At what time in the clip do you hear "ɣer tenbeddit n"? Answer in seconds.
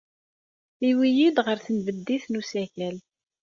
1.45-2.39